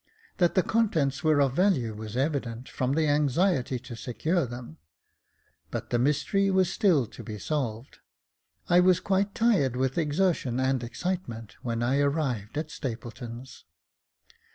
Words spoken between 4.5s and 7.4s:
j but the mystery was still to be